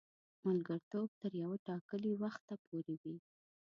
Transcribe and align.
ملګرتوب 0.45 1.09
تر 1.21 1.31
یوه 1.43 1.57
ټاکلي 1.67 2.11
وخته 2.23 2.53
پوري 2.65 2.95
وي. 3.03 3.15